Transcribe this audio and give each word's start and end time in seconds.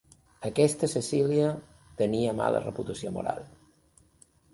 Aquesta 0.47 0.87
Cecília 0.93 1.49
tenia 1.99 2.33
mala 2.39 2.61
reputació 2.63 3.13
moral. 3.19 3.45